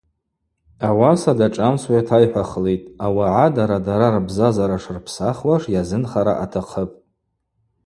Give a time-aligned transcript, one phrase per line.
[0.87, 6.97] Ауаса дашӏамсуа йатайхӏвахлитӏ: ауагӏа дара-дара рбзазара шырпсахуаш йазынхара атахъыпӏ.